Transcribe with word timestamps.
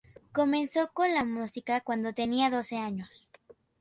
Comenzó 0.31 0.91
con 0.93 1.13
la 1.13 1.23
música 1.23 1.81
cuando 1.81 2.11
tenía 2.11 2.49
doce 2.49 2.75
años. 2.75 3.29